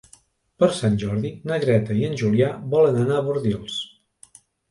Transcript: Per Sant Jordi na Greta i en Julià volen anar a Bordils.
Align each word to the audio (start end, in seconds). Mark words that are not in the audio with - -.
Per 0.61 0.67
Sant 0.77 0.95
Jordi 1.03 1.31
na 1.51 1.59
Greta 1.65 1.99
i 1.99 2.07
en 2.09 2.17
Julià 2.23 2.49
volen 2.73 2.99
anar 3.05 3.19
a 3.19 3.25
Bordils. 3.27 3.77